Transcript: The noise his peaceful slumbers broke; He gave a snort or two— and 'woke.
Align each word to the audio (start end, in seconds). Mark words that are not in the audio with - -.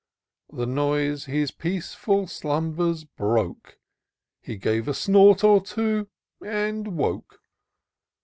The 0.51 0.65
noise 0.65 1.25
his 1.25 1.51
peaceful 1.51 2.25
slumbers 2.25 3.03
broke; 3.03 3.77
He 4.41 4.57
gave 4.57 4.87
a 4.87 4.95
snort 4.95 5.43
or 5.43 5.61
two— 5.61 6.07
and 6.43 6.97
'woke. 6.97 7.39